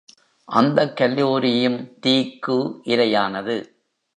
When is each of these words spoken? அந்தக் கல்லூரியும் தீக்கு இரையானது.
அந்தக் 0.47 0.97
கல்லூரியும் 0.97 1.77
தீக்கு 2.05 2.57
இரையானது. 2.85 3.57